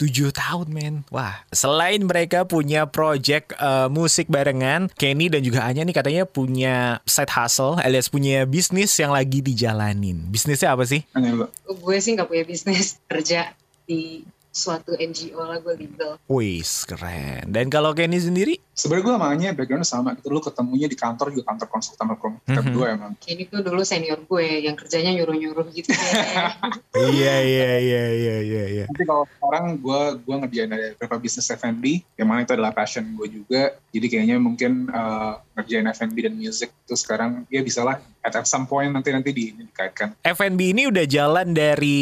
Tujuh 0.00 0.32
tahun 0.32 0.72
men 0.72 0.94
Wah 1.12 1.44
Selain 1.52 2.00
mereka 2.00 2.48
punya 2.48 2.88
project 2.88 3.52
uh, 3.60 3.92
musik 3.92 4.32
barengan 4.32 4.88
Kenny 4.96 5.28
dan 5.28 5.44
juga 5.44 5.68
Anya 5.68 5.84
nih 5.84 5.92
katanya 5.92 6.24
punya 6.24 7.04
side 7.04 7.28
hustle 7.28 7.76
Alias 7.76 8.08
punya 8.08 8.48
bisnis 8.48 8.96
yang 8.96 9.12
lagi 9.12 9.44
dijalanin 9.44 10.32
Bisnisnya 10.32 10.72
apa 10.72 10.88
sih? 10.88 11.04
Hanya 11.12 11.44
lo. 11.44 11.46
Gue 11.68 12.00
sih 12.00 12.16
nggak 12.16 12.32
punya 12.32 12.44
bisnis 12.48 12.96
kerja 13.04 13.52
di 13.90 14.22
suatu 14.54 14.94
NGO 14.94 15.42
lah 15.42 15.58
gue 15.58 15.74
legal. 15.74 16.14
Wis 16.30 16.86
keren 16.86 17.50
Dan 17.50 17.66
kalau 17.66 17.90
Kenny 17.90 18.22
sendiri? 18.22 18.62
Sebenarnya 18.80 19.04
gue 19.04 19.14
sama 19.20 19.28
Anya 19.28 19.48
backgroundnya 19.52 19.84
sama. 19.84 20.16
Kita 20.16 20.32
dulu 20.32 20.40
ketemunya 20.40 20.88
di 20.88 20.96
kantor 20.96 21.36
juga 21.36 21.52
kantor 21.52 21.68
konsultan 21.68 22.16
hukum. 22.16 22.32
Kita 22.48 22.60
berdua 22.64 22.86
emang. 22.96 23.12
Ini 23.28 23.44
tuh 23.52 23.60
dulu 23.60 23.84
senior 23.84 24.24
gue 24.24 24.64
yang 24.64 24.72
kerjanya 24.72 25.12
nyuruh-nyuruh 25.20 25.68
gitu 25.76 25.92
deh. 25.92 26.00
Iya 27.10 27.36
iya 27.44 27.72
iya 27.80 28.04
iya 28.12 28.36
iya 28.40 28.64
iya 28.66 28.84
Tapi 28.88 29.04
kalau 29.04 29.24
sekarang 29.28 29.76
gue 29.80 30.00
gue 30.24 30.36
ngerjain 30.36 30.70
ada 30.72 30.86
beberapa 30.96 31.16
bisnis 31.20 31.52
F&B, 31.52 32.00
yang 32.16 32.28
mana 32.28 32.44
itu 32.44 32.56
adalah 32.56 32.72
passion 32.72 33.04
gue 33.12 33.28
juga. 33.28 33.76
Jadi 33.92 34.06
kayaknya 34.08 34.36
mungkin 34.40 34.88
uh, 34.88 35.40
ngerjain 35.60 35.84
F&B 35.92 36.16
dan 36.24 36.34
music 36.40 36.72
itu 36.72 36.94
sekarang 36.96 37.44
ya 37.52 37.60
bisa 37.60 37.84
lah 37.84 38.00
at, 38.24 38.32
at 38.32 38.46
some 38.48 38.64
point 38.64 38.88
nanti 38.92 39.12
nanti 39.12 39.30
di, 39.36 39.52
dikaitkan. 39.52 40.16
FNB 40.24 40.60
ini 40.72 40.82
udah 40.88 41.04
jalan 41.04 41.52
dari 41.52 42.00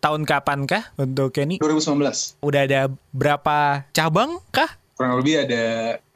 tahun 0.00 0.28
kapan 0.28 0.68
kah 0.68 0.92
untuk 1.00 1.32
Kenny? 1.32 1.56
2019 1.60 2.44
Udah 2.44 2.60
ada 2.68 2.92
berapa 3.12 3.88
cabang 3.96 4.40
kah? 4.52 4.68
Kurang 4.96 5.20
lebih 5.20 5.44
ada 5.44 5.62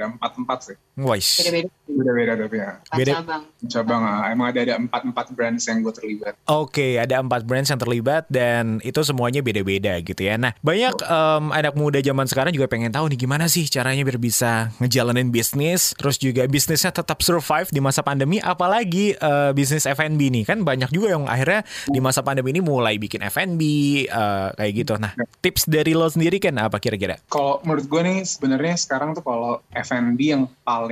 empat 0.00 0.32
empat 0.40 0.58
sih. 0.72 0.76
Wais. 1.04 1.40
Beda-beda 1.40 1.70
Beda-beda 1.90 2.32
tapi 2.38 2.56
ya. 2.62 2.70
empat 2.78 2.98
Beda. 2.98 3.12
cabang. 3.18 3.42
Cabang 3.66 4.02
ah, 4.06 4.22
emang 4.30 4.46
ada 4.54 4.60
ada 4.62 4.74
empat 4.78 5.02
empat 5.04 5.26
brands 5.34 5.64
yang 5.66 5.82
gue 5.82 5.94
terlibat. 5.94 6.34
Oke, 6.46 6.96
ada 6.96 7.18
empat 7.18 7.42
brands 7.44 7.68
yang 7.70 7.80
terlibat 7.80 8.24
dan 8.30 8.78
itu 8.86 9.00
semuanya 9.02 9.42
beda-beda 9.42 9.98
gitu 10.00 10.22
ya. 10.22 10.38
Nah, 10.38 10.54
banyak 10.62 10.94
em, 11.02 11.44
anak 11.50 11.74
muda 11.76 11.98
zaman 12.00 12.26
sekarang 12.30 12.52
juga 12.54 12.70
pengen 12.70 12.94
tahu 12.94 13.10
nih 13.12 13.18
gimana 13.26 13.46
sih 13.50 13.66
caranya 13.66 14.02
biar 14.06 14.18
bisa 14.18 14.70
ngejalanin 14.78 15.28
bisnis, 15.28 15.92
terus 15.98 16.16
juga 16.16 16.46
bisnisnya 16.46 16.94
tetap 16.94 17.20
survive 17.20 17.68
di 17.70 17.80
masa 17.82 18.00
pandemi, 18.00 18.38
apalagi 18.40 19.14
eh, 19.18 19.50
bisnis 19.52 19.84
F&B 19.86 20.20
nih 20.30 20.44
kan 20.46 20.62
banyak 20.62 20.90
juga 20.94 21.14
yang 21.14 21.26
akhirnya 21.26 21.66
di 21.90 22.00
masa 22.00 22.22
pandemi 22.22 22.54
ini 22.54 22.62
mulai 22.62 22.96
bikin 22.96 23.22
F&B 23.26 23.62
eh, 24.06 24.48
kayak 24.56 24.72
gitu. 24.72 24.94
Nah, 24.96 25.12
tips 25.42 25.66
dari 25.66 25.92
lo 25.92 26.06
sendiri 26.08 26.38
kan 26.40 26.56
apa 26.58 26.78
kira-kira? 26.78 27.18
Kalau 27.28 27.60
menurut 27.62 27.86
gue 27.86 28.00
nih 28.02 28.18
sebenarnya 28.24 28.74
sekarang 28.78 29.12
tuh 29.12 29.24
kalau 29.26 29.60
F&B 29.74 30.18
yang 30.20 30.44
paling 30.66 30.89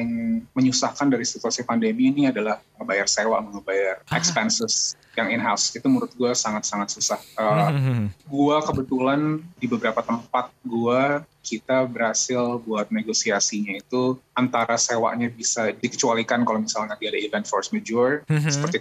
menyusahkan 0.53 1.09
dari 1.09 1.25
situasi 1.25 1.65
pandemi 1.65 2.11
ini 2.11 2.29
adalah 2.29 2.61
ngebayar 2.79 3.07
sewa, 3.09 3.41
ngebayar 3.41 4.05
Ah. 4.07 4.17
expenses 4.19 4.95
yang 5.17 5.35
in-house. 5.35 5.75
Itu 5.75 5.91
menurut 5.91 6.15
gue 6.15 6.31
sangat-sangat 6.31 6.95
susah. 6.95 7.19
Uh, 7.35 7.71
Hmm. 7.75 8.07
gua 8.31 8.63
kebetulan 8.63 9.43
di 9.59 9.67
beberapa 9.67 9.99
tempat 9.99 10.53
gua 10.63 11.27
kita 11.49 11.89
berhasil 11.89 12.61
buat 12.61 12.93
negosiasinya 12.93 13.81
itu 13.81 14.21
antara 14.37 14.77
sewanya 14.77 15.33
bisa 15.33 15.73
dikecualikan 15.73 16.45
kalau 16.45 16.61
misalnya 16.61 16.95
dia 17.01 17.09
ada 17.09 17.19
event 17.19 17.49
force 17.49 17.73
majeure 17.73 18.23
Mhm. 18.29 18.53
seperti 18.53 18.77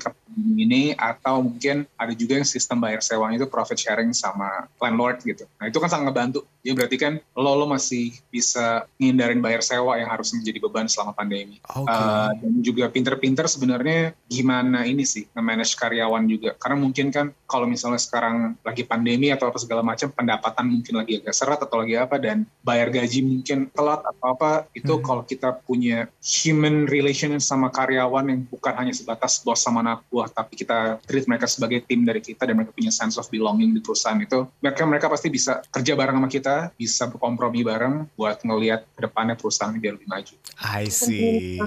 ini 0.57 0.93
atau 0.93 1.41
mungkin 1.41 1.87
ada 1.97 2.13
juga 2.13 2.37
yang 2.37 2.45
sistem 2.45 2.77
bayar 2.83 3.01
sewanya 3.01 3.41
itu 3.41 3.49
profit 3.49 3.79
sharing 3.79 4.11
sama 4.13 4.69
landlord 4.77 5.23
gitu. 5.25 5.49
Nah 5.57 5.71
itu 5.71 5.79
kan 5.81 5.89
sangat 5.89 6.13
ngebantu. 6.13 6.45
Jadi 6.61 6.73
berarti 6.75 6.97
kan 6.99 7.13
lo 7.33 7.55
lo 7.55 7.65
masih 7.65 8.13
bisa 8.29 8.85
ngindarin 8.99 9.41
bayar 9.41 9.63
sewa 9.63 9.97
yang 9.97 10.11
harus 10.11 10.29
menjadi 10.35 10.59
beban 10.61 10.85
selama 10.85 11.15
pandemi. 11.15 11.57
Oke. 11.73 11.89
Uh, 11.89 12.29
dan 12.37 12.53
juga 12.61 12.85
pinter-pinter 12.91 13.49
sebenarnya 13.49 14.13
gimana 14.27 14.83
ini 14.85 15.07
sih 15.07 15.25
nge-manage 15.33 15.73
karyawan 15.79 16.27
juga 16.27 16.53
karena 16.59 16.77
mungkin 16.77 17.09
kan 17.09 17.31
kalau 17.47 17.63
misalnya 17.63 17.97
sekarang 17.97 18.59
lagi 18.61 18.83
pandemi 18.83 19.31
atau 19.31 19.47
apa 19.47 19.57
segala 19.57 19.79
macam 19.79 20.11
pendapatan 20.11 20.67
mungkin 20.67 20.99
lagi 20.99 21.23
agak 21.23 21.31
seret 21.33 21.59
atau 21.63 21.79
lagi 21.79 21.95
apa 21.95 22.19
dan 22.19 22.43
bayar 22.59 22.91
gaji 22.91 23.23
mungkin 23.23 23.71
telat 23.71 24.03
atau 24.03 24.25
apa 24.35 24.67
itu 24.75 24.99
Hmm. 24.99 25.03
kalau 25.05 25.23
kita 25.23 25.55
punya 25.63 26.11
human 26.19 26.89
relation 26.91 27.31
sama 27.39 27.71
karyawan 27.71 28.27
yang 28.27 28.41
bukan 28.49 28.73
hanya 28.75 28.91
sebatas 28.91 29.39
bos 29.45 29.61
sama 29.63 29.79
anak 29.79 30.03
buah 30.11 30.27
tapi 30.27 30.57
kita 30.59 30.99
treat 31.07 31.29
mereka 31.29 31.47
sebagai 31.47 31.85
tim 31.87 32.03
dari 32.03 32.19
kita 32.19 32.43
dan 32.43 32.57
mereka 32.59 32.75
punya 32.75 32.91
sense 32.91 33.15
of 33.15 33.29
belonging 33.31 33.71
di 33.71 33.79
perusahaan 33.79 34.17
itu 34.19 34.43
mereka 34.59 34.83
mereka 34.83 35.07
pasti 35.07 35.31
bisa 35.31 35.63
kerja 35.71 35.93
bareng 35.93 36.17
sama 36.17 36.27
kita 36.27 36.55
bisa 36.75 37.07
berkompromi 37.07 37.61
bareng 37.63 38.09
buat 38.17 38.41
ngelihat 38.41 38.83
ke 38.97 38.99
depannya 39.05 39.37
perusahaan 39.37 39.71
ini 39.71 39.79
biar 39.79 39.93
lebih 39.95 40.09
maju 40.09 40.33
I 40.57 40.89
see. 40.89 41.61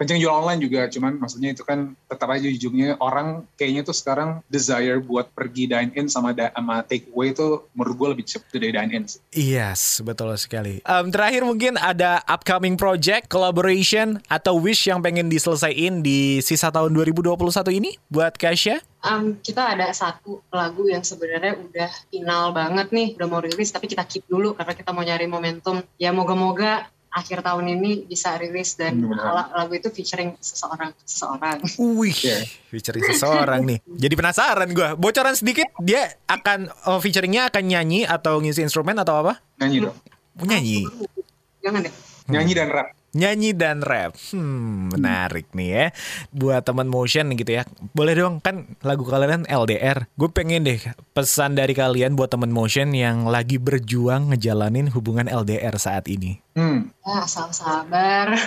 kenceng 0.00 0.18
jual 0.18 0.32
online 0.32 0.64
juga 0.64 0.88
cuman 0.88 1.20
maksudnya 1.20 1.52
itu 1.52 1.62
kan 1.62 1.92
tetap 2.08 2.32
aja 2.32 2.48
ujungnya 2.48 2.96
orang 2.98 3.44
kayaknya 3.60 3.84
tuh 3.84 3.92
sekarang 3.92 4.40
desire 4.48 4.98
buat 5.04 5.19
pergi 5.24 5.70
dine 5.70 5.92
in 5.96 6.06
sama 6.06 6.32
da- 6.32 6.52
sama 6.52 6.82
take 6.84 7.08
away 7.12 7.32
itu 7.32 7.64
menurut 7.72 7.94
gue 7.96 8.08
lebih 8.18 8.24
cepet 8.26 8.48
dari 8.56 8.70
dine 8.74 8.90
in 8.92 9.04
sih. 9.06 9.20
Yes, 9.32 10.00
betul 10.00 10.32
sekali. 10.36 10.80
Em, 10.84 11.06
terakhir 11.08 11.42
mungkin 11.44 11.76
ada 11.76 12.20
upcoming 12.26 12.76
project, 12.76 13.28
collaboration 13.28 14.20
atau 14.26 14.58
wish 14.58 14.88
yang 14.88 15.00
pengen 15.00 15.28
diselesaikan 15.28 16.00
di 16.04 16.40
sisa 16.44 16.68
tahun 16.68 16.92
2021 16.92 17.36
ini 17.72 17.96
buat 18.08 18.36
Kasya? 18.36 18.80
Um, 19.00 19.40
kita 19.40 19.64
ada 19.76 19.88
satu 19.96 20.44
lagu 20.52 20.84
yang 20.84 21.00
sebenarnya 21.00 21.56
udah 21.56 21.90
final 22.12 22.52
banget 22.52 22.92
nih, 22.92 23.08
udah 23.16 23.26
mau 23.32 23.40
rilis 23.40 23.72
tapi 23.72 23.88
kita 23.88 24.04
keep 24.04 24.28
dulu 24.28 24.52
karena 24.52 24.76
kita 24.76 24.92
mau 24.92 25.00
nyari 25.00 25.24
momentum. 25.24 25.80
Ya 25.96 26.12
moga-moga 26.12 26.84
akhir 27.10 27.42
tahun 27.42 27.66
ini 27.74 28.06
bisa 28.06 28.38
rilis 28.38 28.78
dan 28.78 29.02
la- 29.02 29.50
lagu 29.50 29.74
itu 29.74 29.90
featuring 29.90 30.38
seseorang 30.38 30.94
seseorang. 31.02 31.58
Wih, 31.74 32.14
Yeah. 32.14 32.46
featuring 32.70 33.02
seseorang 33.02 33.66
nih. 33.66 33.78
Jadi 33.82 34.14
penasaran 34.14 34.70
gue. 34.70 34.88
Bocoran 34.94 35.34
sedikit, 35.34 35.66
dia 35.82 36.06
akan 36.30 36.70
oh, 36.86 37.02
featuringnya 37.02 37.50
akan 37.50 37.66
nyanyi 37.66 38.06
atau 38.06 38.38
ngisi 38.38 38.62
instrumen 38.62 38.94
atau 38.94 39.26
apa? 39.26 39.42
Nyanyi 39.58 39.90
dong. 39.90 39.96
Nyanyi. 40.38 40.86
Jangan 41.60 41.80
deh. 41.82 41.94
Nyanyi 42.30 42.52
dan 42.54 42.68
rap. 42.70 42.88
Nyanyi 43.10 43.50
dan 43.58 43.82
rap. 43.82 44.14
Hmm, 44.30 44.94
menarik 44.94 45.50
nih 45.50 45.68
ya. 45.70 45.84
Buat 46.30 46.62
teman 46.62 46.86
motion 46.86 47.34
gitu 47.34 47.58
ya. 47.58 47.66
Boleh 47.90 48.14
dong 48.14 48.38
kan 48.38 48.70
lagu 48.86 49.02
kalian 49.02 49.42
kan 49.42 49.44
LDR. 49.50 50.06
Gue 50.14 50.30
pengen 50.30 50.62
deh 50.62 50.78
pesan 51.10 51.58
dari 51.58 51.74
kalian 51.74 52.14
buat 52.14 52.30
teman 52.30 52.54
motion 52.54 52.94
yang 52.94 53.26
lagi 53.26 53.58
berjuang 53.58 54.30
ngejalanin 54.30 54.94
hubungan 54.94 55.26
LDR 55.26 55.74
saat 55.74 56.06
ini. 56.06 56.38
Hmm. 56.54 56.94
Ya, 57.02 57.26
asal 57.26 57.50
sabar. 57.50 58.34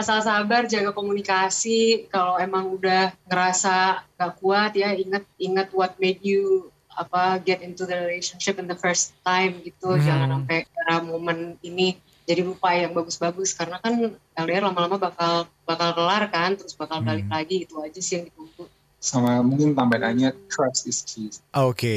Asal 0.00 0.24
sabar, 0.24 0.64
jaga 0.64 0.96
komunikasi. 0.96 2.08
Kalau 2.08 2.40
emang 2.40 2.72
udah 2.72 3.12
ngerasa 3.28 4.08
gak 4.16 4.40
kuat 4.40 4.72
ya, 4.72 4.96
ingat 4.96 5.28
ingat 5.36 5.68
what 5.76 5.92
made 6.00 6.24
you 6.24 6.72
apa 6.96 7.40
get 7.40 7.64
into 7.64 7.84
the 7.84 7.96
relationship 7.96 8.56
in 8.56 8.66
the 8.66 8.76
first 8.76 9.12
time 9.20 9.60
gitu. 9.60 9.96
Hmm. 9.96 10.00
Jangan 10.00 10.28
sampai 10.32 10.64
karena 10.64 10.96
momen 11.04 11.38
ini 11.60 12.00
jadi 12.30 12.46
lupa 12.46 12.70
yang 12.70 12.94
bagus-bagus 12.94 13.58
karena 13.58 13.82
kan 13.82 14.14
LDR 14.38 14.70
lama-lama 14.70 15.02
bakal 15.02 15.50
bakal 15.66 15.90
kelar 15.98 16.30
kan, 16.30 16.54
terus 16.54 16.78
bakal 16.78 17.02
balik 17.02 17.26
Hmm. 17.26 17.34
lagi 17.34 17.66
itu 17.66 17.74
aja 17.82 17.98
sih 17.98 18.22
yang 18.22 18.30
ditunggu. 18.30 18.70
Sama 19.00 19.40
mungkin 19.40 19.72
tambahannya 19.72 20.30
trust 20.52 20.84
is 20.84 21.00
key. 21.02 21.32
Oke, 21.56 21.96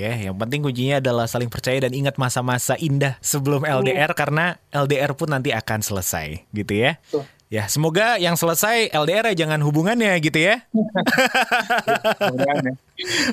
ya, 0.00 0.30
yang 0.30 0.38
penting 0.38 0.62
kuncinya 0.62 1.02
adalah 1.02 1.26
saling 1.26 1.50
percaya 1.50 1.82
dan 1.82 1.90
ingat 1.92 2.14
masa-masa 2.14 2.78
indah 2.78 3.18
sebelum 3.18 3.66
LDR 3.66 4.14
karena 4.14 4.54
LDR 4.70 5.18
pun 5.18 5.34
nanti 5.34 5.50
akan 5.50 5.82
selesai, 5.82 6.46
gitu 6.54 6.72
ya. 6.78 6.96
Betul. 7.10 7.26
Ya, 7.52 7.68
semoga 7.68 8.16
yang 8.16 8.32
selesai 8.32 8.88
LDR 8.96 9.36
ya 9.36 9.44
jangan 9.44 9.60
hubungannya 9.60 10.16
gitu 10.24 10.40
ya. 10.40 10.64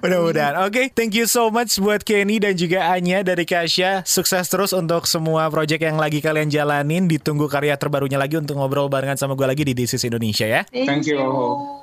Mudah-mudahan. 0.03 0.59
Oke, 0.67 0.91
thank 0.91 1.15
you 1.15 1.23
so 1.23 1.47
much 1.47 1.79
buat 1.79 2.03
Kenny 2.03 2.43
dan 2.43 2.59
juga 2.59 2.91
Anya 2.91 3.23
dari 3.23 3.47
Kasya. 3.47 4.03
Sukses 4.03 4.51
terus 4.51 4.75
untuk 4.75 5.07
semua 5.07 5.47
project 5.47 5.79
yang 5.79 5.95
lagi 5.95 6.19
kalian 6.19 6.51
jalanin. 6.51 7.07
Ditunggu 7.07 7.47
karya 7.47 7.79
terbarunya 7.79 8.19
lagi 8.19 8.35
untuk 8.35 8.59
ngobrol 8.59 8.91
barengan 8.91 9.15
sama 9.15 9.39
gue 9.39 9.47
lagi 9.47 9.63
di 9.63 9.71
This 9.71 9.95
is 9.95 10.03
Indonesia 10.03 10.43
ya. 10.43 10.67
Thank 10.67 11.07
you. 11.07 11.78